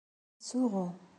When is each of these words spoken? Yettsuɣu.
Yettsuɣu. 0.37 0.87